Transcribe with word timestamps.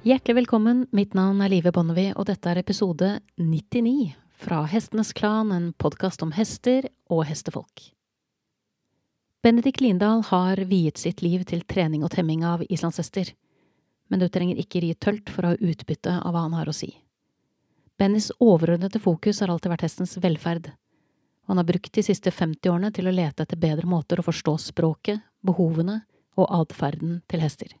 Hjertelig 0.00 0.34
velkommen, 0.34 0.86
mitt 0.96 1.12
navn 1.12 1.42
er 1.44 1.50
Live 1.52 1.74
Bonnevie, 1.76 2.14
og 2.16 2.24
dette 2.24 2.48
er 2.48 2.56
episode 2.56 3.18
99 3.36 4.14
fra 4.40 4.62
Hestenes 4.64 5.10
Klan, 5.12 5.50
en 5.52 5.66
podkast 5.76 6.22
om 6.24 6.30
hester 6.32 6.86
og 7.12 7.26
hestefolk. 7.28 7.82
Benedikt 9.44 9.82
Lindahl 9.84 10.22
har 10.30 10.62
viet 10.70 10.96
sitt 10.96 11.20
liv 11.20 11.44
til 11.50 11.60
trening 11.68 12.00
og 12.00 12.14
temming 12.14 12.46
av 12.48 12.64
islandshester, 12.64 13.34
men 14.08 14.24
du 14.24 14.30
trenger 14.32 14.62
ikke 14.64 14.80
ri 14.86 14.94
tølt 14.96 15.28
for 15.28 15.44
å 15.44 15.52
ha 15.52 15.60
utbytte 15.60 16.16
av 16.16 16.32
hva 16.32 16.46
han 16.46 16.56
har 16.56 16.72
å 16.72 16.76
si. 16.80 16.94
Bennys 18.00 18.30
overordnede 18.40 19.04
fokus 19.04 19.42
har 19.44 19.52
alltid 19.52 19.74
vært 19.74 19.84
hestens 19.84 20.16
velferd, 20.16 20.72
og 21.44 21.52
han 21.52 21.60
har 21.60 21.68
brukt 21.74 21.92
de 21.92 22.06
siste 22.08 22.32
50 22.32 22.72
årene 22.72 22.94
til 22.96 23.04
å 23.04 23.14
lete 23.20 23.44
etter 23.44 23.60
bedre 23.60 23.84
måter 23.84 24.24
å 24.24 24.28
forstå 24.30 24.56
språket, 24.72 25.20
behovene 25.44 26.00
og 26.40 26.48
atferden 26.62 27.20
til 27.28 27.44
hester. 27.44 27.76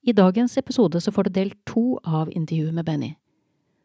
I 0.00 0.12
dagens 0.16 0.56
episode 0.56 1.00
så 1.00 1.12
får 1.12 1.28
du 1.28 1.30
del 1.36 1.50
to 1.68 1.98
av 2.08 2.30
intervjuet 2.32 2.72
med 2.72 2.86
Benny. 2.88 3.10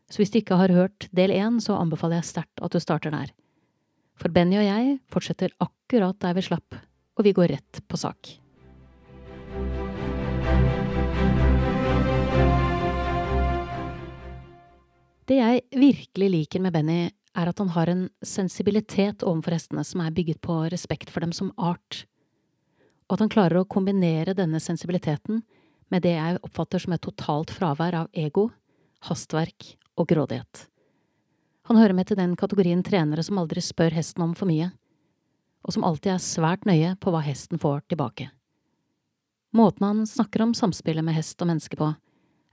Så 0.07 0.21
hvis 0.21 0.29
du 0.31 0.37
ikke 0.39 0.55
har 0.55 0.71
hørt 0.71 1.09
del 1.11 1.33
én, 1.35 1.57
så 1.59 1.75
anbefaler 1.75 2.21
jeg 2.21 2.29
sterkt 2.29 2.61
at 2.63 2.71
du 2.71 2.79
starter 2.79 3.11
der. 3.11 3.33
For 4.15 4.31
Benny 4.31 4.55
og 4.55 4.63
jeg 4.63 4.93
fortsetter 5.11 5.51
akkurat 5.59 6.15
der 6.23 6.37
vi 6.37 6.43
slapp, 6.45 6.77
og 7.19 7.27
vi 7.27 7.33
går 7.35 7.51
rett 7.51 7.81
på 7.83 7.99
sak. 7.99 8.31
Det 15.27 15.41
jeg 15.41 15.65
virkelig 15.75 16.31
liker 16.31 16.63
med 16.63 16.77
Benny, 16.77 17.09
er 17.35 17.51
at 17.51 17.59
han 17.59 17.73
har 17.75 17.91
en 17.91 18.05
sensibilitet 18.23 19.25
overfor 19.27 19.57
hestene 19.57 19.83
som 19.83 19.99
er 19.99 20.15
bygget 20.15 20.39
på 20.39 20.61
respekt 20.71 21.11
for 21.11 21.25
dem 21.25 21.35
som 21.35 21.51
art, 21.59 22.05
og 23.09 23.17
at 23.17 23.25
han 23.25 23.35
klarer 23.35 23.59
å 23.59 23.67
kombinere 23.67 24.37
denne 24.37 24.63
sensibiliteten 24.63 25.43
med 25.93 26.05
det 26.05 26.15
jeg 26.15 26.39
oppfatter 26.43 26.81
som 26.81 26.95
et 26.95 27.03
totalt 27.03 27.51
fravær 27.53 27.99
av 28.03 28.07
ego, 28.13 28.49
hastverk 29.05 29.75
og 29.95 30.09
grådighet. 30.09 30.65
Han 31.69 31.79
hører 31.79 31.97
med 31.97 32.09
til 32.09 32.19
den 32.19 32.35
kategorien 32.37 32.83
trenere 32.85 33.23
som 33.25 33.39
aldri 33.41 33.61
spør 33.63 33.95
hesten 33.95 34.25
om 34.25 34.33
for 34.37 34.49
mye, 34.49 34.69
og 35.65 35.73
som 35.73 35.85
alltid 35.87 36.13
er 36.13 36.21
svært 36.21 36.65
nøye 36.69 36.93
på 37.01 37.13
hva 37.13 37.23
hesten 37.25 37.61
får 37.61 37.85
tilbake. 37.89 38.29
Måten 39.55 39.85
han 39.87 40.03
snakker 40.09 40.43
om 40.43 40.53
samspillet 40.53 41.05
med 41.05 41.15
hest 41.17 41.41
og 41.41 41.49
menneske 41.49 41.79
på, 41.79 41.93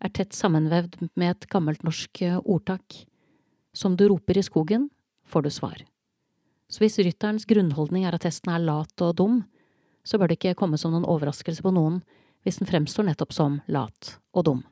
er 0.03 0.13
tett 0.15 0.35
sammenvevd 0.35 0.97
med 1.19 1.35
et 1.35 1.49
gammelt 1.51 1.83
norsk 1.87 2.23
ordtak. 2.43 3.03
Som 3.75 3.97
du 3.97 4.07
roper 4.11 4.39
i 4.39 4.45
skogen, 4.45 4.89
får 5.29 5.45
du 5.45 5.51
svar. 5.51 5.83
Så 6.73 6.83
hvis 6.83 6.99
rytterens 7.03 7.45
grunnholdning 7.49 8.07
er 8.09 8.17
at 8.17 8.25
hesten 8.27 8.53
er 8.53 8.65
lat 8.65 9.05
og 9.05 9.17
dum, 9.19 9.43
så 10.05 10.19
bør 10.19 10.31
det 10.31 10.39
ikke 10.39 10.57
komme 10.59 10.81
som 10.81 10.95
noen 10.95 11.07
overraskelse 11.09 11.63
på 11.63 11.73
noen 11.75 12.01
hvis 12.43 12.59
den 12.61 12.69
fremstår 12.69 13.07
nettopp 13.09 13.35
som 13.35 13.61
lat 13.71 14.17
og 14.35 14.47
dum. 14.49 14.63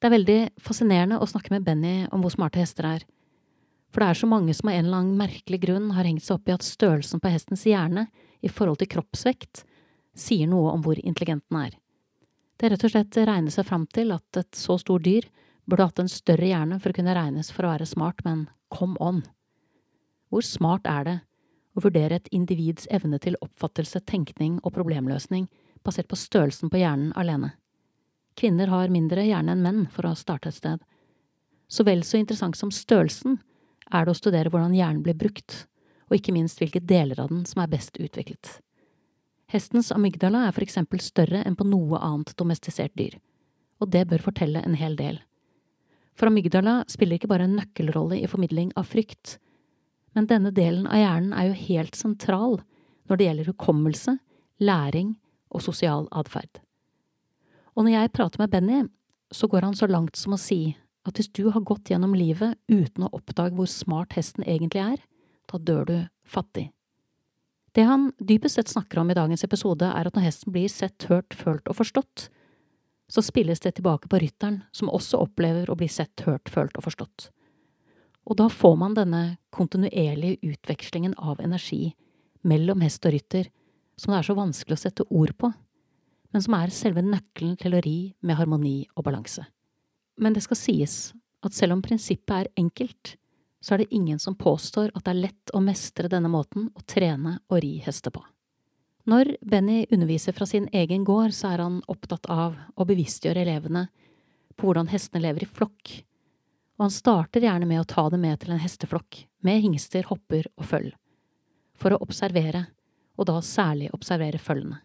Det 0.00 0.08
er 0.08 0.16
veldig 0.16 0.40
fascinerende 0.64 1.18
å 1.20 1.28
snakke 1.28 1.52
med 1.52 1.66
Benny 1.66 2.06
om 2.08 2.22
hvor 2.24 2.32
smarte 2.32 2.60
hester 2.62 2.88
er, 2.88 3.02
for 3.90 4.02
det 4.02 4.08
er 4.08 4.20
så 4.20 4.28
mange 4.30 4.54
som 4.54 4.70
av 4.70 4.78
en 4.78 4.92
annen 4.94 5.18
merkelig 5.18 5.60
grunn 5.64 5.90
har 5.96 6.06
hengt 6.06 6.24
seg 6.24 6.38
opp 6.38 6.48
i 6.48 6.54
at 6.54 6.64
størrelsen 6.66 7.20
på 7.20 7.32
hestens 7.32 7.66
hjerne 7.66 8.06
i 8.40 8.48
forhold 8.48 8.80
til 8.80 8.90
kroppsvekt 8.92 9.64
sier 10.16 10.48
noe 10.50 10.70
om 10.72 10.84
hvor 10.84 10.98
intelligent 11.02 11.44
den 11.50 11.58
er. 11.64 11.74
Det 12.56 12.68
er 12.68 12.74
rett 12.74 12.86
og 12.86 12.92
slett 12.92 13.18
regner 13.18 13.54
seg 13.54 13.66
fram 13.66 13.86
til 13.90 14.14
at 14.14 14.38
et 14.38 14.56
så 14.56 14.76
stort 14.78 15.04
dyr 15.06 15.26
burde 15.66 15.86
hatt 15.88 16.02
en 16.02 16.10
større 16.12 16.46
hjerne 16.46 16.78
for 16.78 16.92
å 16.92 16.96
kunne 16.96 17.16
regnes 17.16 17.50
for 17.54 17.66
å 17.66 17.72
være 17.74 17.88
smart, 17.88 18.22
men 18.24 18.46
come 18.72 18.98
on! 19.02 19.24
Hvor 20.30 20.46
smart 20.46 20.86
er 20.86 21.06
det 21.08 21.16
å 21.74 21.82
vurdere 21.82 22.20
et 22.20 22.30
individs 22.34 22.86
evne 22.94 23.18
til 23.22 23.38
oppfattelse, 23.42 24.02
tenkning 24.06 24.58
og 24.62 24.74
problemløsning 24.76 25.48
basert 25.86 26.08
på 26.08 26.18
størrelsen 26.18 26.70
på 26.70 26.80
hjernen 26.80 27.12
alene. 27.18 27.54
Kvinner 28.38 28.70
har 28.72 28.92
mindre 28.92 29.24
hjerne 29.26 29.54
enn 29.54 29.62
menn, 29.64 29.84
for 29.92 30.06
å 30.06 30.16
starte 30.16 30.50
et 30.50 30.56
sted. 30.56 30.82
Så 31.68 31.84
vel 31.86 32.02
så 32.06 32.18
interessant 32.20 32.56
som 32.58 32.72
størrelsen 32.74 33.38
er 33.90 34.06
det 34.06 34.14
å 34.14 34.18
studere 34.18 34.50
hvordan 34.50 34.74
hjernen 34.76 35.02
blir 35.04 35.18
brukt, 35.18 35.64
og 36.08 36.18
ikke 36.18 36.34
minst 36.34 36.60
hvilke 36.62 36.82
deler 36.82 37.20
av 37.22 37.30
den 37.30 37.44
som 37.46 37.62
er 37.62 37.70
best 37.70 37.98
utviklet. 38.00 38.58
Hestens 39.50 39.90
amygdala 39.94 40.44
er 40.46 40.54
for 40.54 40.62
eksempel 40.62 41.02
større 41.02 41.42
enn 41.46 41.56
på 41.58 41.66
noe 41.66 41.98
annet 41.98 42.36
domestisert 42.38 42.94
dyr, 42.98 43.16
og 43.82 43.90
det 43.90 44.06
bør 44.10 44.22
fortelle 44.30 44.62
en 44.62 44.76
hel 44.78 44.94
del. 44.98 45.18
For 46.18 46.30
amygdala 46.30 46.82
spiller 46.90 47.18
ikke 47.18 47.30
bare 47.30 47.46
en 47.48 47.56
nøkkelrolle 47.58 48.18
i 48.20 48.28
formidling 48.30 48.70
av 48.78 48.90
frykt, 48.90 49.38
men 50.14 50.26
denne 50.30 50.52
delen 50.54 50.86
av 50.90 51.00
hjernen 51.00 51.34
er 51.34 51.50
jo 51.50 51.58
helt 51.66 51.98
sentral 51.98 52.60
når 53.08 53.18
det 53.18 53.26
gjelder 53.26 53.50
hukommelse, 53.50 54.16
læring 54.60 55.14
og 55.50 55.64
sosial 55.64 56.08
atferd. 56.14 56.62
Og 57.76 57.86
når 57.86 57.96
jeg 57.96 58.14
prater 58.16 58.42
med 58.42 58.50
Benny, 58.52 58.80
så 59.30 59.46
går 59.50 59.68
han 59.68 59.76
så 59.78 59.86
langt 59.90 60.18
som 60.18 60.34
å 60.34 60.40
si 60.40 60.76
at 61.06 61.16
hvis 61.16 61.30
du 61.32 61.46
har 61.54 61.64
gått 61.64 61.90
gjennom 61.90 62.14
livet 62.16 62.58
uten 62.68 63.06
å 63.06 63.12
oppdage 63.16 63.56
hvor 63.56 63.70
smart 63.70 64.16
hesten 64.18 64.44
egentlig 64.44 64.82
er, 64.82 65.00
da 65.50 65.58
dør 65.58 65.86
du 65.88 65.96
fattig. 66.28 66.68
Det 67.72 67.86
han 67.86 68.10
dypest 68.18 68.58
sett 68.58 68.70
snakker 68.72 69.00
om 69.00 69.10
i 69.12 69.16
dagens 69.16 69.44
episode, 69.46 69.86
er 69.86 70.08
at 70.08 70.16
når 70.16 70.26
hesten 70.26 70.52
blir 70.54 70.70
sett, 70.70 71.06
hørt, 71.10 71.34
følt 71.38 71.70
og 71.70 71.78
forstått, 71.78 72.26
så 73.10 73.22
spilles 73.22 73.62
det 73.62 73.76
tilbake 73.78 74.10
på 74.10 74.18
rytteren, 74.22 74.60
som 74.74 74.90
også 74.90 75.22
opplever 75.22 75.70
å 75.70 75.76
bli 75.78 75.88
sett, 75.90 76.26
hørt, 76.26 76.50
følt 76.50 76.76
og 76.78 76.86
forstått. 76.86 77.30
Og 78.26 78.36
da 78.38 78.46
får 78.52 78.76
man 78.78 78.94
denne 78.98 79.22
kontinuerlige 79.54 80.38
utvekslingen 80.52 81.16
av 81.18 81.40
energi 81.42 81.94
mellom 82.46 82.82
hest 82.84 83.06
og 83.06 83.14
rytter, 83.14 83.48
som 84.00 84.14
det 84.14 84.22
er 84.22 84.28
så 84.30 84.36
vanskelig 84.38 84.78
å 84.78 84.80
sette 84.80 85.06
ord 85.12 85.34
på, 85.36 85.50
men 86.32 86.44
som 86.44 86.56
er 86.56 86.72
selve 86.72 87.04
nøkkelen 87.04 87.56
til 87.60 87.76
å 87.76 87.82
ri 87.84 87.98
med 88.24 88.38
harmoni 88.38 88.84
og 88.94 89.04
balanse. 89.04 89.44
Men 90.20 90.36
det 90.36 90.44
skal 90.46 90.58
sies 90.58 90.96
at 91.44 91.56
selv 91.56 91.76
om 91.76 91.82
prinsippet 91.84 92.36
er 92.36 92.52
enkelt, 92.60 93.16
så 93.60 93.74
er 93.74 93.82
det 93.82 93.94
ingen 93.96 94.20
som 94.20 94.38
påstår 94.40 94.92
at 94.94 95.04
det 95.04 95.12
er 95.12 95.24
lett 95.26 95.52
å 95.52 95.60
mestre 95.64 96.08
denne 96.08 96.30
måten 96.32 96.70
å 96.72 96.84
trene 96.88 97.38
og 97.50 97.60
ri 97.64 97.76
hester 97.84 98.12
på. 98.14 98.22
Når 99.10 99.34
Benny 99.44 99.82
underviser 99.92 100.36
fra 100.36 100.46
sin 100.48 100.68
egen 100.76 101.04
gård, 101.04 101.34
så 101.36 101.52
er 101.52 101.64
han 101.64 101.80
opptatt 101.90 102.28
av 102.32 102.56
å 102.76 102.86
bevisstgjøre 102.88 103.42
elevene 103.44 103.88
på 104.56 104.68
hvordan 104.68 104.90
hestene 104.92 105.24
lever 105.24 105.44
i 105.44 105.50
flokk, 105.50 105.92
og 106.78 106.86
han 106.86 106.94
starter 106.94 107.44
gjerne 107.44 107.68
med 107.68 107.82
å 107.82 107.88
ta 107.88 108.06
dem 108.12 108.22
med 108.24 108.40
til 108.40 108.54
en 108.54 108.60
hesteflokk, 108.60 109.24
med 109.44 109.64
hingster, 109.64 110.06
hopper 110.08 110.48
og 110.56 110.68
føll, 110.68 110.92
for 111.76 111.92
å 111.92 112.00
observere 112.04 112.66
og 113.20 113.28
da 113.28 113.36
særlig 113.44 113.90
observere 113.92 114.40
følgene. 114.40 114.80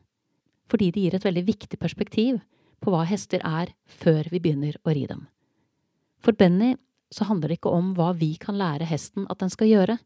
Fordi 0.67 0.89
de 0.91 1.05
gir 1.05 1.15
et 1.15 1.25
veldig 1.25 1.45
viktig 1.47 1.79
perspektiv 1.79 2.41
på 2.83 2.91
hva 2.91 3.05
hester 3.07 3.43
er 3.45 3.71
før 3.87 4.27
vi 4.33 4.41
begynner 4.43 4.75
å 4.83 4.93
ri 4.95 5.05
dem. 5.07 5.23
For 6.19 6.35
Benny 6.35 6.73
så 7.13 7.27
handler 7.29 7.51
det 7.53 7.59
ikke 7.59 7.71
om 7.71 7.93
hva 7.95 8.11
vi 8.17 8.33
kan 8.41 8.57
lære 8.59 8.87
hesten 8.89 9.27
at 9.31 9.39
den 9.39 9.53
skal 9.53 9.69
gjøre, 9.69 9.97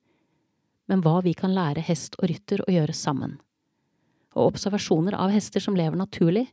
men 0.90 1.02
hva 1.06 1.20
vi 1.26 1.34
kan 1.38 1.54
lære 1.56 1.84
hest 1.86 2.18
og 2.20 2.30
rytter 2.30 2.62
å 2.66 2.74
gjøre 2.74 2.96
sammen. 2.98 3.38
Og 4.36 4.54
observasjoner 4.54 5.18
av 5.18 5.34
hester 5.34 5.64
som 5.64 5.78
lever 5.78 5.98
naturlig, 5.98 6.50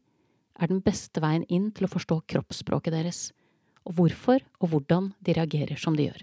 er 0.56 0.70
den 0.70 0.80
beste 0.80 1.20
veien 1.20 1.44
inn 1.52 1.68
til 1.76 1.84
å 1.84 1.92
forstå 1.92 2.22
kroppsspråket 2.32 2.94
deres, 2.94 3.20
og 3.84 3.98
hvorfor 3.98 4.40
og 4.62 4.70
hvordan 4.72 5.10
de 5.20 5.34
reagerer 5.36 5.76
som 5.80 5.96
de 5.98 6.08
gjør. 6.08 6.22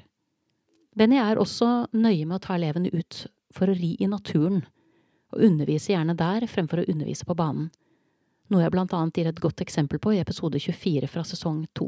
Benny 0.97 1.19
er 1.22 1.42
også 1.42 1.90
nøye 1.94 2.25
med 2.25 2.40
å 2.40 2.44
ta 2.44 2.56
elevene 2.58 2.90
ut 2.94 3.25
for 3.53 3.69
å 3.69 3.78
ri 3.78 3.94
i 4.02 4.09
naturen 4.09 4.63
og 5.33 5.41
underviser 5.41 5.95
gjerne 5.95 6.16
der 6.17 6.45
fremfor 6.49 6.83
å 6.83 6.88
undervise 6.89 7.25
på 7.25 7.35
banen, 7.38 7.71
noe 8.53 8.61
jeg 8.61 8.73
blant 8.73 8.94
annet 8.94 9.17
gir 9.17 9.29
et 9.29 9.41
godt 9.41 9.63
eksempel 9.66 9.99
på 10.01 10.13
i 10.13 10.21
episode 10.21 10.59
24 10.61 11.09
fra 11.09 11.23
sesong 11.25 11.63
2. 11.79 11.88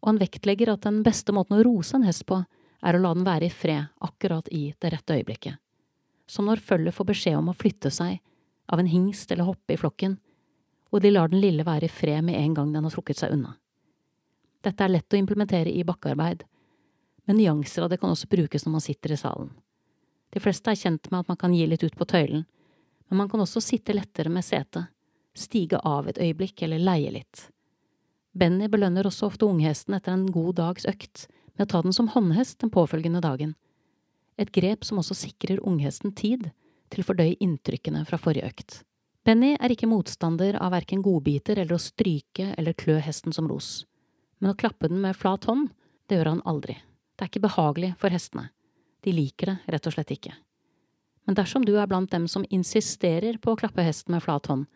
Og 0.00 0.08
han 0.08 0.20
vektlegger 0.20 0.72
at 0.72 0.86
den 0.86 1.02
beste 1.04 1.34
måten 1.34 1.58
å 1.58 1.64
rose 1.66 1.96
en 1.96 2.06
hest 2.06 2.26
på, 2.28 2.38
er 2.80 2.96
å 2.96 3.00
la 3.02 3.12
den 3.16 3.26
være 3.26 3.48
i 3.48 3.52
fred 3.52 3.90
akkurat 4.00 4.48
i 4.56 4.70
det 4.80 4.92
rette 4.94 5.16
øyeblikket. 5.18 5.58
Som 6.30 6.46
når 6.48 6.62
følget 6.64 6.96
får 6.96 7.08
beskjed 7.10 7.36
om 7.36 7.50
å 7.50 7.56
flytte 7.56 7.90
seg 7.92 8.20
av 8.70 8.80
en 8.80 8.88
hingst 8.88 9.32
eller 9.32 9.48
hoppe 9.48 9.74
i 9.74 9.80
flokken, 9.80 10.16
og 10.90 11.02
de 11.02 11.10
lar 11.12 11.30
den 11.30 11.42
lille 11.42 11.66
være 11.66 11.86
i 11.86 11.92
fred 11.92 12.24
med 12.24 12.38
en 12.38 12.54
gang 12.54 12.70
den 12.72 12.86
har 12.86 12.94
trukket 12.94 13.20
seg 13.20 13.34
unna. 13.34 13.56
Dette 14.64 14.84
er 14.84 14.92
lett 14.92 15.14
å 15.14 15.18
implementere 15.18 15.72
i 15.72 15.84
bakkearbeid, 15.86 16.44
men 17.26 17.38
nyanser 17.38 17.84
av 17.84 17.92
det 17.92 18.00
kan 18.00 18.12
også 18.12 18.30
brukes 18.30 18.64
når 18.64 18.74
man 18.76 18.84
sitter 18.84 19.14
i 19.14 19.18
salen. 19.20 19.50
De 20.30 20.40
fleste 20.42 20.70
er 20.70 20.78
kjent 20.78 21.10
med 21.10 21.24
at 21.24 21.30
man 21.32 21.38
kan 21.40 21.54
gi 21.54 21.66
litt 21.66 21.84
ut 21.84 21.96
på 21.98 22.06
tøylen, 22.06 22.44
men 23.08 23.18
man 23.18 23.30
kan 23.30 23.42
også 23.42 23.62
sitte 23.64 23.94
lettere 23.96 24.30
med 24.30 24.46
setet, 24.46 24.90
stige 25.34 25.80
av 25.86 26.08
et 26.10 26.20
øyeblikk 26.22 26.62
eller 26.66 26.82
leie 26.82 27.10
litt. 27.14 27.48
Benny 28.32 28.68
belønner 28.70 29.08
også 29.08 29.26
ofte 29.26 29.48
unghesten 29.48 29.96
etter 29.96 30.14
en 30.14 30.28
god 30.30 30.60
dags 30.60 30.86
økt 30.86 31.26
med 31.56 31.66
å 31.66 31.70
ta 31.72 31.80
den 31.82 31.94
som 31.96 32.10
håndhest 32.14 32.60
den 32.62 32.70
påfølgende 32.70 33.22
dagen, 33.24 33.56
et 34.38 34.52
grep 34.54 34.86
som 34.86 35.00
også 35.02 35.16
sikrer 35.18 35.60
unghesten 35.66 36.14
tid 36.16 36.46
til 36.90 37.02
å 37.02 37.08
fordøye 37.10 37.36
inntrykkene 37.42 38.04
fra 38.08 38.18
forrige 38.18 38.46
økt. 38.46 38.78
Benny 39.26 39.52
er 39.58 39.74
ikke 39.74 39.90
motstander 39.90 40.56
av 40.62 40.72
verken 40.72 41.02
godbiter 41.04 41.58
eller 41.58 41.76
å 41.76 41.82
stryke 41.82 42.54
eller 42.56 42.78
klø 42.78 42.96
hesten 43.04 43.34
som 43.36 43.50
ros, 43.50 43.84
men 44.38 44.54
å 44.54 44.56
klappe 44.56 44.88
den 44.88 45.02
med 45.02 45.18
flat 45.18 45.44
hånd, 45.50 45.68
det 46.08 46.16
gjør 46.16 46.32
han 46.32 46.46
aldri. 46.48 46.78
Det 47.18 47.26
er 47.26 47.32
ikke 47.32 47.44
behagelig 47.44 47.92
for 48.00 48.14
hestene. 48.14 48.48
De 49.04 49.12
liker 49.14 49.52
det 49.52 49.74
rett 49.74 49.88
og 49.88 49.94
slett 49.96 50.12
ikke. 50.14 50.34
Men 51.28 51.36
dersom 51.38 51.64
du 51.64 51.76
er 51.78 51.88
blant 51.88 52.10
dem 52.10 52.26
som 52.28 52.46
insisterer 52.50 53.38
på 53.38 53.52
å 53.52 53.58
klappe 53.60 53.84
hesten 53.84 54.16
med 54.16 54.24
flat 54.24 54.48
hånd, 54.50 54.66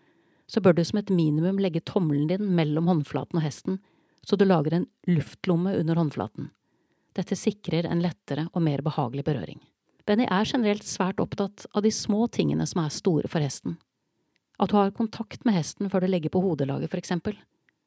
så 0.46 0.60
bør 0.60 0.76
du 0.76 0.84
som 0.84 1.00
et 1.00 1.12
minimum 1.12 1.58
legge 1.60 1.82
tommelen 1.88 2.28
din 2.28 2.50
mellom 2.56 2.88
håndflaten 2.90 3.40
og 3.40 3.44
hesten, 3.46 3.78
så 4.24 4.36
du 4.36 4.44
lager 4.44 4.76
en 4.76 4.86
luftlomme 5.08 5.72
under 5.80 5.98
håndflaten. 6.00 6.50
Dette 7.16 7.36
sikrer 7.38 7.88
en 7.88 8.02
lettere 8.04 8.48
og 8.52 8.64
mer 8.64 8.82
behagelig 8.84 9.24
berøring. 9.26 9.60
Benny 10.04 10.26
er 10.28 10.44
generelt 10.48 10.84
svært 10.84 11.20
opptatt 11.22 11.64
av 11.72 11.84
de 11.84 11.92
små 11.94 12.26
tingene 12.28 12.66
som 12.68 12.82
er 12.82 12.92
store 12.92 13.30
for 13.30 13.44
hesten. 13.44 13.78
At 14.60 14.70
du 14.70 14.76
har 14.76 14.92
kontakt 14.96 15.46
med 15.48 15.56
hesten 15.56 15.88
før 15.90 16.04
du 16.04 16.12
legger 16.12 16.32
på 16.32 16.42
hodelaget, 16.44 16.90
for 16.92 17.00
eksempel. 17.00 17.38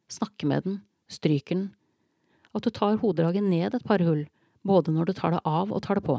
Snakke 0.10 0.48
med 0.50 0.66
den, 0.66 0.80
stryker 1.12 1.56
den. 1.56 1.68
At 2.58 2.66
du 2.66 2.72
tar 2.74 2.98
hodelaget 3.04 3.46
ned 3.46 3.76
et 3.78 3.86
par 3.86 4.02
hull, 4.04 4.26
både 4.66 4.94
når 4.94 5.10
du 5.10 5.14
tar 5.18 5.36
det 5.36 5.44
av 5.46 5.72
og 5.72 5.84
tar 5.84 6.00
det 6.00 6.06
på, 6.08 6.18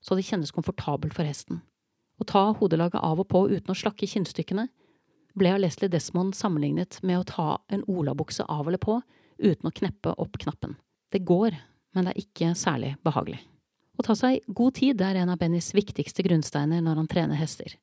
så 0.00 0.16
det 0.16 0.26
kjennes 0.26 0.52
komfortabelt 0.54 1.14
for 1.16 1.28
hesten. 1.28 1.62
Å 2.18 2.26
ta 2.26 2.44
hodelaget 2.58 3.00
av 3.02 3.20
og 3.22 3.28
på 3.30 3.44
uten 3.50 3.72
å 3.72 3.78
slakke 3.78 4.08
kinnstykkene 4.10 4.66
ble 5.38 5.52
av 5.54 5.62
Leslie 5.62 5.90
Desmond 5.90 6.34
sammenlignet 6.34 6.98
med 7.06 7.20
å 7.20 7.28
ta 7.28 7.48
en 7.70 7.84
olabukse 7.86 8.46
av 8.50 8.66
eller 8.66 8.82
på 8.82 8.98
uten 9.38 9.70
å 9.70 9.74
kneppe 9.74 10.14
opp 10.18 10.38
knappen. 10.42 10.74
Det 11.12 11.22
går, 11.26 11.54
men 11.94 12.08
det 12.08 12.14
er 12.14 12.24
ikke 12.24 12.54
særlig 12.58 12.96
behagelig. 13.06 13.38
Å 13.98 14.04
ta 14.06 14.14
seg 14.18 14.44
god 14.46 14.76
tid 14.78 15.02
er 15.02 15.18
en 15.18 15.30
av 15.32 15.38
Bennys 15.40 15.72
viktigste 15.74 16.22
grunnsteiner 16.26 16.82
når 16.84 17.02
han 17.02 17.10
trener 17.10 17.38
hester. 17.38 17.74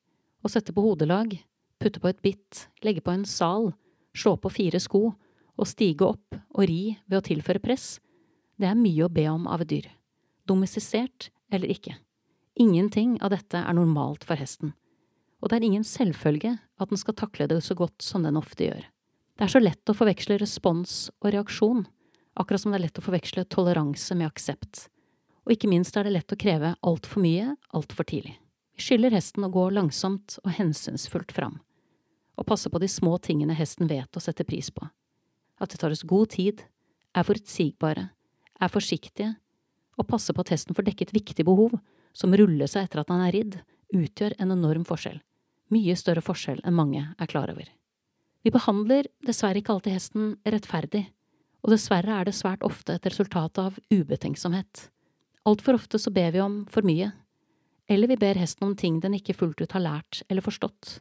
Å 0.44 0.52
sette 0.52 0.76
på 0.76 0.84
hodelag, 0.84 1.34
putte 1.82 2.00
på 2.00 2.12
et 2.12 2.22
bitt, 2.24 2.68
legge 2.84 3.04
på 3.04 3.12
en 3.16 3.26
sal, 3.28 3.72
slå 4.16 4.36
på 4.40 4.52
fire 4.54 4.80
sko 4.80 5.10
og 5.56 5.68
stige 5.68 6.08
opp 6.08 6.36
og 6.56 6.64
ri 6.68 6.96
ved 7.08 7.20
å 7.20 7.26
tilføre 7.26 7.64
press, 7.64 7.98
det 8.62 8.70
er 8.70 8.80
mye 8.80 9.06
å 9.06 9.12
be 9.12 9.28
om 9.32 9.48
av 9.52 9.64
et 9.66 9.72
dyr. 9.72 9.88
Domestisert 10.48 11.30
eller 11.52 11.72
ikke. 11.72 11.98
Ingenting 12.56 13.18
av 13.24 13.34
dette 13.34 13.60
er 13.60 13.76
normalt 13.76 14.24
for 14.28 14.40
hesten, 14.40 14.72
og 15.44 15.52
det 15.52 15.58
er 15.58 15.68
ingen 15.68 15.84
selvfølge 15.84 16.54
at 16.56 16.92
den 16.92 17.00
skal 17.00 17.18
takle 17.20 17.50
det 17.52 17.60
så 17.66 17.76
godt 17.76 18.02
som 18.06 18.24
den 18.24 18.40
ofte 18.40 18.70
gjør. 18.70 18.86
Det 19.36 19.44
er 19.44 19.52
så 19.52 19.60
lett 19.60 19.92
å 19.92 19.96
forveksle 19.98 20.38
respons 20.40 21.10
og 21.20 21.34
reaksjon, 21.36 21.84
akkurat 22.40 22.64
som 22.64 22.72
det 22.72 22.80
er 22.80 22.86
lett 22.88 23.02
å 23.02 23.04
forveksle 23.04 23.44
toleranse 23.52 24.16
med 24.16 24.30
aksept. 24.30 24.86
Og 25.44 25.54
ikke 25.54 25.70
minst 25.70 25.98
er 26.00 26.08
det 26.08 26.16
lett 26.16 26.32
å 26.32 26.40
kreve 26.40 26.72
altfor 26.80 27.22
mye 27.22 27.52
altfor 27.76 28.08
tidlig. 28.08 28.38
Vi 28.76 28.84
skylder 28.88 29.14
hesten 29.16 29.46
å 29.46 29.52
gå 29.52 29.68
langsomt 29.76 30.38
og 30.44 30.56
hensynsfullt 30.56 31.36
fram, 31.36 31.60
og 32.40 32.48
passe 32.48 32.72
på 32.72 32.80
de 32.80 32.90
små 32.92 33.18
tingene 33.24 33.56
hesten 33.56 33.92
vet 33.92 34.16
å 34.16 34.24
sette 34.24 34.48
pris 34.48 34.72
på. 34.72 34.88
At 35.60 35.72
det 35.72 35.80
tar 35.84 35.92
oss 35.96 36.04
god 36.08 36.34
tid, 36.36 36.64
er 37.16 37.28
forutsigbare, 37.28 38.10
er 38.62 38.72
forsiktige, 38.72 39.36
og 39.96 40.08
passer 40.10 40.36
på 40.36 40.44
at 40.44 40.52
hesten 40.54 40.76
får 40.76 40.88
dekket 40.90 41.14
viktige 41.16 41.48
behov, 41.48 41.78
som 42.16 42.36
ruller 42.36 42.70
seg 42.72 42.88
etter 42.88 43.02
at 43.02 43.12
han 43.12 43.24
er 43.26 43.34
ridd, 43.36 43.58
utgjør 43.96 44.36
en 44.40 44.54
enorm 44.56 44.86
forskjell. 44.88 45.20
Mye 45.74 45.96
større 45.98 46.24
forskjell 46.24 46.62
enn 46.64 46.78
mange 46.78 47.04
er 47.04 47.30
klar 47.32 47.52
over. 47.52 47.68
Vi 48.46 48.54
behandler 48.54 49.08
dessverre 49.26 49.60
ikke 49.62 49.74
alltid 49.74 49.96
hesten 49.96 50.34
rettferdig, 50.46 51.08
og 51.66 51.74
dessverre 51.74 52.20
er 52.20 52.28
det 52.28 52.36
svært 52.38 52.64
ofte 52.66 52.94
et 52.94 53.08
resultat 53.10 53.58
av 53.58 53.80
ubetenksomhet. 53.90 54.90
Altfor 55.50 55.80
ofte 55.80 55.98
så 56.02 56.14
ber 56.14 56.32
vi 56.36 56.44
om 56.44 56.60
for 56.70 56.86
mye, 56.86 57.10
eller 57.90 58.10
vi 58.10 58.18
ber 58.22 58.38
hesten 58.38 58.68
om 58.68 58.76
ting 58.78 59.00
den 59.02 59.18
ikke 59.18 59.36
fullt 59.38 59.62
ut 59.62 59.74
har 59.78 59.84
lært 59.84 60.22
eller 60.30 60.46
forstått. 60.46 61.00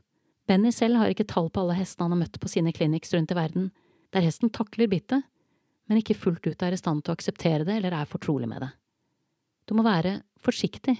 Benny 0.48 0.72
selv 0.72 1.00
har 1.00 1.12
ikke 1.12 1.28
tall 1.28 1.48
på 1.52 1.62
alle 1.62 1.76
hestene 1.78 2.08
han 2.08 2.16
har 2.16 2.22
møtt 2.24 2.40
på 2.40 2.50
sine 2.52 2.72
clinics 2.76 3.12
rundt 3.16 3.32
i 3.32 3.36
verden, 3.38 3.70
der 4.12 4.24
hesten 4.24 4.52
takler 4.52 4.88
bittet, 4.88 5.24
men 5.88 6.00
ikke 6.00 6.16
fullt 6.16 6.46
ut 6.46 6.62
er 6.64 6.74
i 6.74 6.80
stand 6.80 7.04
til 7.04 7.12
å 7.12 7.16
akseptere 7.18 7.66
det 7.66 7.78
eller 7.78 7.96
er 7.96 8.10
fortrolig 8.10 8.48
med 8.50 8.64
det. 8.64 8.70
Du 9.68 9.74
må 9.76 9.84
være 9.84 10.18
forsiktig, 10.40 10.96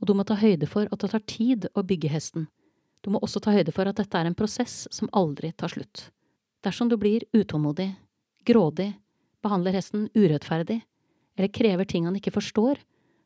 og 0.00 0.08
du 0.08 0.14
må 0.16 0.24
ta 0.24 0.36
høyde 0.40 0.68
for 0.68 0.88
at 0.88 1.02
det 1.02 1.10
tar 1.12 1.26
tid 1.28 1.68
å 1.76 1.84
bygge 1.84 2.12
hesten. 2.12 2.48
Du 3.04 3.10
må 3.12 3.20
også 3.20 3.40
ta 3.44 3.52
høyde 3.54 3.72
for 3.76 3.88
at 3.88 4.00
dette 4.00 4.16
er 4.16 4.28
en 4.28 4.36
prosess 4.36 4.86
som 4.92 5.10
aldri 5.16 5.52
tar 5.52 5.72
slutt. 5.72 6.08
Dersom 6.64 6.88
du 6.88 6.96
blir 7.00 7.24
utålmodig, 7.36 7.90
grådig, 8.48 8.92
behandler 9.44 9.76
hesten 9.76 10.08
urettferdig, 10.16 10.80
eller 11.36 11.52
krever 11.52 11.88
ting 11.88 12.08
han 12.08 12.16
ikke 12.16 12.34
forstår, 12.34 12.80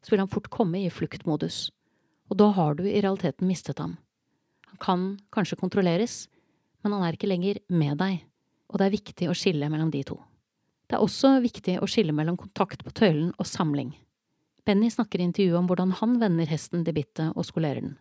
så 0.05 0.12
vil 0.12 0.23
han 0.23 0.31
fort 0.31 0.50
komme 0.52 0.82
i 0.82 0.93
fluktmodus 0.93 1.69
og 2.31 2.38
da 2.41 2.50
har 2.56 2.79
du 2.79 2.85
i 2.88 3.00
realiteten 3.00 3.49
mistet 3.49 3.81
ham. 3.82 3.96
Han 4.73 4.81
kan 4.82 5.02
kanskje 5.35 5.58
kontrolleres, 5.61 6.26
men 6.82 6.96
han 6.96 7.05
er 7.06 7.17
ikke 7.17 7.31
lenger 7.31 7.61
med 7.69 7.99
deg, 8.00 8.25
og 8.70 8.81
det 8.81 8.87
er 8.87 8.96
viktig 8.96 9.29
å 9.31 9.37
skille 9.37 9.69
mellom 9.73 9.93
de 9.93 10.02
to. 10.06 10.19
Det 10.94 11.00
er 11.00 11.08
også 11.08 11.41
viktig 11.43 11.73
å 11.82 11.87
skille 11.91 12.12
mellom 12.14 12.37
kontakt 12.38 12.85
på 12.87 12.93
tøylen 12.94 13.32
og 13.35 13.49
samling. 13.50 13.88
Benny 14.62 14.87
snakker 14.94 15.19
i 15.19 15.25
intervjuet 15.26 15.58
om 15.58 15.67
hvordan 15.67 15.91
han 15.99 16.12
vender 16.20 16.46
hesten 16.46 16.85
til 16.87 16.94
bittet 16.94 17.32
og 17.35 17.49
skolerer 17.49 17.81
den. 17.82 17.96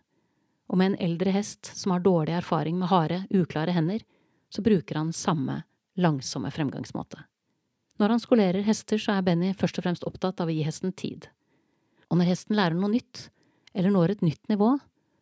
Og 0.70 0.78
med 0.78 0.92
en 0.92 1.08
eldre 1.08 1.32
hest 1.34 1.72
som 1.74 1.90
har 1.90 2.04
dårlig 2.04 2.36
erfaring 2.38 2.76
med 2.78 2.92
harde, 2.92 3.18
uklare 3.34 3.74
hender, 3.74 4.04
så 4.46 4.62
bruker 4.62 5.00
han 5.00 5.10
samme 5.10 5.64
langsomme 5.98 6.52
fremgangsmåte. 6.54 7.18
Når 7.98 8.14
han 8.14 8.22
skolerer 8.22 8.62
hester, 8.62 9.02
så 9.02 9.16
er 9.16 9.26
Benny 9.26 9.50
først 9.58 9.82
og 9.82 9.88
fremst 9.88 10.06
opptatt 10.06 10.44
av 10.44 10.52
å 10.52 10.54
gi 10.54 10.62
hesten 10.62 10.94
tid. 10.94 11.26
Og 12.14 12.22
når 12.22 12.30
hesten 12.30 12.54
lærer 12.54 12.78
noe 12.78 12.94
nytt, 12.94 13.26
eller 13.74 13.90
når 13.90 14.14
et 14.14 14.24
nytt 14.28 14.54
nivå, 14.54 14.70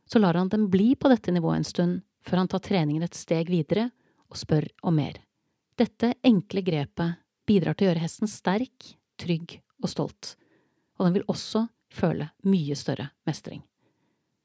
så 0.05 0.21
lar 0.21 0.37
han 0.37 0.53
den 0.53 0.69
bli 0.69 0.91
på 0.93 1.09
dette 1.09 1.33
nivået 1.33 1.63
en 1.63 1.69
stund, 1.73 1.99
før 2.21 2.45
han 2.45 2.53
tar 2.53 2.67
treningen 2.69 3.09
et 3.09 3.17
steg 3.17 3.49
videre 3.49 3.89
og 4.29 4.45
spør 4.45 4.69
om 4.85 5.01
mer. 5.01 5.23
Dette 5.81 6.19
enkle 6.21 6.61
grepet 6.69 7.22
bidrar 7.49 7.77
til 7.77 7.87
å 7.87 7.91
gjøre 7.91 8.05
hesten 8.05 8.31
sterk, 8.31 8.95
trygg 9.21 9.59
og 9.83 9.91
stolt, 9.91 10.35
og 10.99 11.07
den 11.07 11.19
vil 11.19 11.29
også 11.31 11.67
føle 11.93 12.31
mye 12.49 12.77
større 12.79 13.11
mestring. 13.29 13.63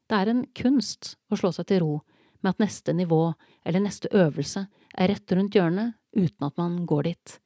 Det 0.07 0.15
er 0.15 0.31
en 0.31 0.45
kunst 0.55 1.15
å 1.31 1.39
slå 1.39 1.51
seg 1.55 1.67
til 1.69 1.83
ro 1.83 1.93
med 2.41 2.53
at 2.53 2.63
neste 2.63 2.93
nivå 2.95 3.21
eller 3.67 3.83
neste 3.83 4.11
øvelse 4.15 4.67
er 4.97 5.11
rett 5.11 5.35
rundt 5.35 5.55
hjørnet 5.55 5.97
uten 6.15 6.47
at 6.47 6.57
man 6.59 6.79
går 6.87 7.09
dit. 7.09 7.37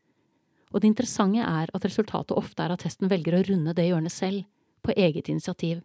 Og 0.72 0.82
det 0.82 0.92
interessante 0.92 1.44
er 1.44 1.72
at 1.74 1.86
resultatet 1.86 2.38
ofte 2.38 2.64
er 2.64 2.74
at 2.74 2.86
hesten 2.86 3.10
velger 3.12 3.36
å 3.36 3.44
runde 3.50 3.76
det 3.76 3.90
hjørnet 3.90 4.14
selv, 4.14 4.46
på 4.82 4.96
eget 4.98 5.28
initiativ, 5.30 5.84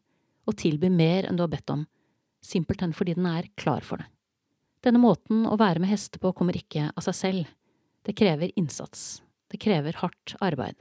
og 0.48 0.56
tilby 0.56 0.88
mer 0.88 1.26
enn 1.26 1.36
du 1.36 1.42
har 1.44 1.52
bedt 1.52 1.72
om, 1.74 1.82
simpelthen 2.40 2.94
fordi 2.96 3.16
den 3.18 3.26
er 3.28 3.50
klar 3.60 3.84
for 3.84 4.00
det. 4.00 4.08
Denne 4.86 5.02
måten 5.02 5.44
å 5.50 5.58
være 5.58 5.82
med 5.82 5.90
hester 5.90 6.22
på 6.22 6.32
kommer 6.36 6.56
ikke 6.56 6.90
av 6.94 7.04
seg 7.04 7.16
selv. 7.18 7.48
Det 8.06 8.14
krever 8.16 8.54
innsats. 8.56 9.25
Det 9.50 9.60
krever 9.62 9.98
hardt 10.02 10.34
arbeid. 10.40 10.76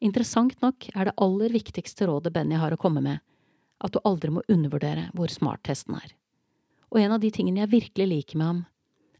Interessant 0.00 0.56
nok 0.62 0.88
er 0.94 1.08
det 1.08 1.16
aller 1.20 1.52
viktigste 1.52 2.08
rådet 2.08 2.32
Benny 2.32 2.58
har 2.60 2.72
å 2.72 2.80
komme 2.80 3.02
med, 3.04 3.20
at 3.80 3.92
du 3.92 4.00
aldri 4.04 4.32
må 4.32 4.44
undervurdere 4.48 5.08
hvor 5.16 5.32
smart 5.32 5.68
hesten 5.68 5.96
er. 5.96 6.14
Og 6.90 7.00
en 7.00 7.16
av 7.16 7.22
de 7.22 7.30
tingene 7.32 7.62
jeg 7.62 7.74
virkelig 7.74 8.08
liker 8.08 8.40
med 8.40 8.46
ham, 8.46 8.62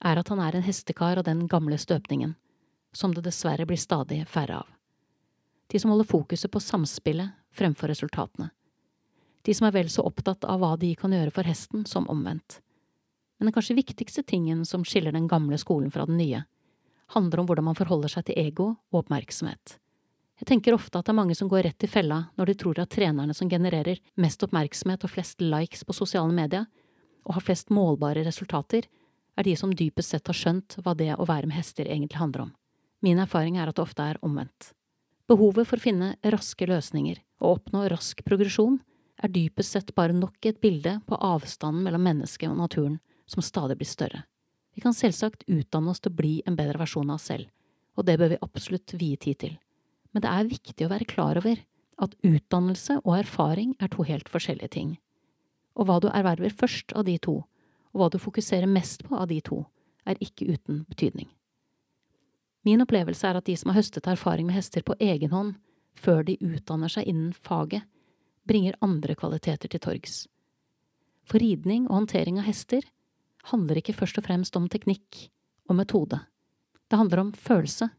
er 0.05 0.21
at 0.21 0.31
han 0.33 0.41
er 0.41 0.57
en 0.57 0.65
hestekar 0.65 1.21
av 1.21 1.29
den 1.29 1.47
gamle 1.49 1.77
støpningen, 1.79 2.35
som 2.93 3.13
det 3.15 3.25
dessverre 3.25 3.67
blir 3.69 3.81
stadig 3.81 4.23
færre 4.29 4.63
av. 4.63 4.71
De 5.71 5.79
som 5.79 5.93
holder 5.93 6.09
fokuset 6.09 6.51
på 6.51 6.63
samspillet 6.65 7.37
fremfor 7.55 7.93
resultatene 7.93 8.51
de 9.43 9.55
som 9.57 9.67
er 9.67 9.75
vel 9.75 9.91
så 9.93 10.05
opptatt 10.07 10.45
av 10.45 10.61
hva 10.61 10.75
de 10.81 10.93
kan 10.99 11.13
gjøre 11.15 11.33
for 11.35 11.49
hesten, 11.49 11.87
som 11.89 12.09
omvendt. 12.13 12.61
Men 13.39 13.49
den 13.49 13.57
kanskje 13.57 13.79
viktigste 13.79 14.25
tingen 14.27 14.67
som 14.69 14.85
skiller 14.85 15.15
den 15.17 15.29
gamle 15.31 15.57
skolen 15.61 15.93
fra 15.93 16.05
den 16.09 16.21
nye, 16.21 16.45
handler 17.15 17.43
om 17.43 17.49
hvordan 17.49 17.67
man 17.71 17.79
forholder 17.79 18.13
seg 18.13 18.29
til 18.29 18.39
ego 18.41 18.67
og 18.93 19.03
oppmerksomhet. 19.05 19.77
Jeg 20.41 20.49
tenker 20.49 20.73
ofte 20.73 20.97
at 20.97 21.05
det 21.05 21.13
er 21.13 21.19
mange 21.19 21.37
som 21.37 21.51
går 21.53 21.67
rett 21.69 21.85
i 21.85 21.91
fella 21.91 22.23
når 22.39 22.49
de 22.49 22.57
tror 22.63 22.79
at 22.81 22.93
trenerne 22.95 23.35
som 23.37 23.51
genererer 23.51 24.01
mest 24.21 24.41
oppmerksomhet 24.47 25.05
og 25.05 25.13
flest 25.13 25.43
likes 25.45 25.85
på 25.85 25.97
sosiale 25.97 26.33
medier, 26.33 26.65
og 27.29 27.37
har 27.37 27.45
flest 27.45 27.69
målbare 27.69 28.25
resultater, 28.25 28.87
er 29.37 29.45
de 29.45 29.53
som 29.57 29.75
dypest 29.77 30.15
sett 30.15 30.27
har 30.31 30.37
skjønt 30.37 30.79
hva 30.81 30.95
det 30.97 31.13
å 31.13 31.27
være 31.29 31.51
med 31.51 31.59
hester 31.59 31.89
egentlig 31.89 32.21
handler 32.21 32.47
om. 32.47 32.55
Min 33.05 33.21
erfaring 33.21 33.59
er 33.61 33.69
at 33.69 33.77
det 33.77 33.85
ofte 33.85 34.05
er 34.05 34.21
omvendt. 34.25 34.73
Behovet 35.29 35.69
for 35.69 35.79
å 35.79 35.85
finne 35.85 36.15
raske 36.35 36.67
løsninger 36.67 37.21
og 37.41 37.61
oppnå 37.61 37.85
rask 37.93 38.25
progresjon 38.27 38.81
er 39.21 39.33
dypest 39.33 39.77
sett 39.77 39.95
bare 39.95 40.17
nok 40.17 40.49
et 40.49 40.61
bilde 40.61 40.97
på 41.07 41.21
avstanden 41.21 41.85
mellom 41.85 42.03
mennesket 42.09 42.49
og 42.51 42.59
naturen, 42.59 42.99
som 43.29 43.45
stadig 43.45 43.77
blir 43.79 43.89
større. 43.89 44.25
Vi 44.75 44.83
kan 44.85 44.95
selvsagt 44.95 45.45
utdanne 45.51 45.91
oss 45.93 46.01
til 46.01 46.13
å 46.13 46.19
bli 46.21 46.35
en 46.47 46.57
bedre 46.59 46.81
versjon 46.81 47.11
av 47.11 47.19
oss 47.19 47.29
selv, 47.31 47.51
og 47.99 48.07
det 48.07 48.17
bør 48.21 48.35
vi 48.35 48.43
absolutt 48.45 48.95
vie 49.01 49.19
tid 49.21 49.41
til. 49.43 49.59
Men 50.13 50.25
det 50.25 50.31
er 50.31 50.51
viktig 50.51 50.87
å 50.87 50.93
være 50.93 51.09
klar 51.11 51.39
over 51.41 51.61
at 52.01 52.17
utdannelse 52.25 53.01
og 53.05 53.19
erfaring 53.19 53.75
er 53.83 53.91
to 53.93 54.07
helt 54.09 54.31
forskjellige 54.33 54.75
ting. 54.77 54.95
Og 55.77 55.87
hva 55.87 55.99
du 56.03 56.09
erverver 56.11 56.55
først 56.55 56.95
av 56.97 57.05
de 57.07 57.19
to, 57.23 57.43
og 57.93 58.01
hva 58.01 58.09
du 58.11 58.19
fokuserer 58.23 58.71
mest 58.71 59.05
på 59.07 59.19
av 59.19 59.29
de 59.31 59.41
to, 59.45 59.65
er 60.09 60.21
ikke 60.23 60.49
uten 60.49 60.85
betydning. 60.89 61.29
Min 62.65 62.83
opplevelse 62.85 63.27
er 63.27 63.39
at 63.39 63.47
de 63.49 63.57
som 63.57 63.71
har 63.71 63.81
høstet 63.81 64.09
erfaring 64.09 64.49
med 64.49 64.57
hester 64.59 64.85
på 64.85 64.97
egen 65.01 65.33
hånd, 65.33 65.55
før 65.97 66.23
de 66.25 66.37
utdanner 66.45 66.93
seg 66.93 67.09
innen 67.09 67.33
faget, 67.37 67.85
bringer 68.49 68.77
andre 68.85 69.17
kvaliteter 69.17 69.71
til 69.71 69.83
torgs. 69.83 70.25
For 71.25 71.41
ridning 71.41 71.87
og 71.89 72.01
håndtering 72.01 72.41
av 72.41 72.49
hester 72.49 72.85
handler 73.49 73.81
ikke 73.81 73.97
først 73.97 74.19
og 74.21 74.27
fremst 74.27 74.57
om 74.59 74.69
teknikk 74.69 75.29
og 75.71 75.79
metode. 75.79 76.21
Det 76.91 76.99
handler 76.99 77.25
om 77.25 77.33
følelse 77.33 77.91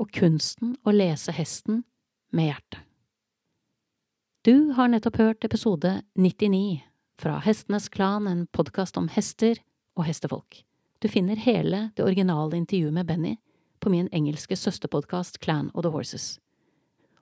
og 0.00 0.10
kunsten 0.14 0.74
å 0.84 0.94
lese 0.94 1.34
hesten 1.34 1.84
med 2.34 2.50
hjertet. 2.50 2.80
Du 4.44 4.74
har 4.76 4.90
nettopp 4.92 5.16
hørt 5.16 5.44
episode 5.46 6.02
99 6.20 6.82
fra 7.16 7.38
Hestenes 7.40 7.88
Klan, 7.88 8.26
en 8.28 8.46
podkast 8.52 8.98
om 9.00 9.06
hester 9.08 9.60
og 9.96 10.04
hestefolk. 10.04 10.64
Du 11.00 11.08
finner 11.08 11.40
hele 11.40 11.90
det 11.96 12.04
originale 12.04 12.58
intervjuet 12.58 12.92
med 12.92 13.08
Benny 13.08 13.34
på 13.80 13.92
min 13.92 14.08
engelske 14.12 14.56
søsterpodkast 14.56 15.40
Clan 15.40 15.70
of 15.74 15.86
the 15.86 15.92
Horses. 15.92 16.38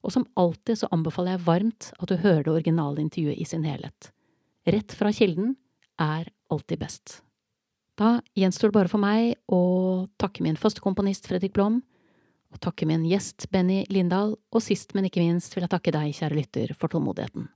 Og 0.02 0.14
som 0.16 0.26
alltid 0.34 0.80
så 0.82 0.90
anbefaler 0.90 1.36
jeg 1.36 1.46
varmt 1.46 1.92
at 1.98 2.10
du 2.10 2.16
hører 2.16 2.42
det 2.46 2.54
originale 2.56 3.04
intervjuet 3.04 3.38
i 3.38 3.46
sin 3.46 3.66
helhet. 3.66 4.10
Rett 4.66 4.94
fra 4.94 5.12
kilden 5.14 5.54
er 6.02 6.30
alltid 6.50 6.82
best. 6.82 7.20
Da 8.02 8.16
gjenstår 8.34 8.72
det 8.72 8.74
bare 8.74 8.90
for 8.90 9.02
meg 9.02 9.36
å 9.52 9.62
takke 10.18 10.42
min 10.42 10.56
førstekomponist 10.58 11.28
Fredrik 11.30 11.52
Blom, 11.54 11.78
og 12.50 12.60
takke 12.64 12.88
min 12.88 13.04
gjest 13.06 13.46
Benny 13.54 13.84
Lindahl, 13.94 14.34
og 14.50 14.64
sist, 14.64 14.96
men 14.96 15.06
ikke 15.06 15.22
minst 15.22 15.54
vil 15.54 15.62
jeg 15.64 15.72
takke 15.72 15.94
deg, 15.94 16.10
kjære 16.18 16.38
lytter, 16.40 16.72
for 16.74 16.90
tålmodigheten. 16.90 17.46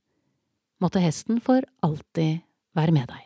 Måtte 0.85 1.03
hesten 1.03 1.41
for 1.43 1.67
alltid 1.83 2.45
være 2.79 2.95
med 2.95 3.11
deg. 3.11 3.26